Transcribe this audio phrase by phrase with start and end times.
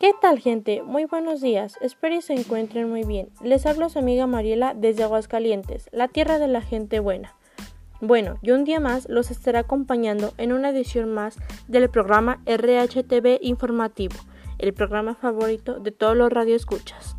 [0.00, 0.82] ¿Qué tal gente?
[0.82, 3.28] Muy buenos días, espero que se encuentren muy bien.
[3.42, 7.36] Les hablo su amiga Mariela desde Aguascalientes, la tierra de la gente buena.
[8.00, 11.36] Bueno, y un día más los estaré acompañando en una edición más
[11.68, 14.16] del programa RHTV Informativo,
[14.56, 17.09] el programa favorito de todos los radioescuchas.